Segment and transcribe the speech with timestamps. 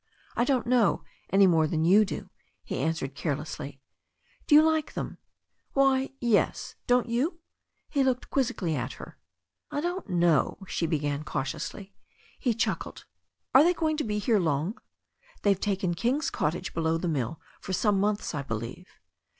[0.35, 2.31] "I don't know, any more than you do,"
[2.63, 3.77] he answered care lessly.
[4.47, 5.19] "Do you like them?"
[5.73, 7.39] "Why, yes, don't you?"
[7.87, 9.19] He looked quizzically at her.
[9.69, 11.93] "I don't know," she began cautiously.
[12.39, 13.05] He chuckled.
[13.53, 14.79] "Are they going to be here long?"
[15.43, 18.87] "They've taken King's cottage below the mill for some months, I believe."